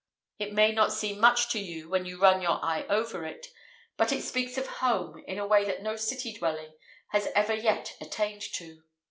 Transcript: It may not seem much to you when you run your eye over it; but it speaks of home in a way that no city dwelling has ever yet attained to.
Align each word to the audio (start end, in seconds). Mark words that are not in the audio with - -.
It 0.39 0.53
may 0.53 0.71
not 0.71 0.91
seem 0.91 1.19
much 1.19 1.47
to 1.51 1.59
you 1.59 1.87
when 1.87 2.07
you 2.07 2.19
run 2.19 2.41
your 2.41 2.57
eye 2.65 2.87
over 2.89 3.23
it; 3.23 3.45
but 3.97 4.11
it 4.11 4.23
speaks 4.23 4.57
of 4.57 4.65
home 4.65 5.23
in 5.27 5.37
a 5.37 5.45
way 5.45 5.63
that 5.63 5.83
no 5.83 5.95
city 5.95 6.33
dwelling 6.33 6.73
has 7.09 7.27
ever 7.35 7.53
yet 7.53 7.95
attained 8.01 8.41
to. 8.55 8.81